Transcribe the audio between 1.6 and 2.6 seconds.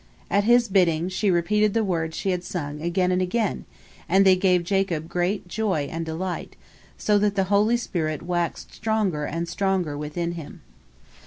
the words she had